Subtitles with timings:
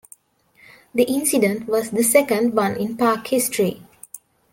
[0.95, 3.83] The incident was the second one in park history.